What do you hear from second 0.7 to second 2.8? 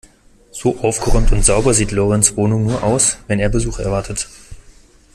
aufgeräumt und sauber sieht Lorenz Wohnung